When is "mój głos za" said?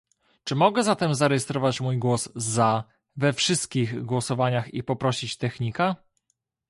1.81-2.83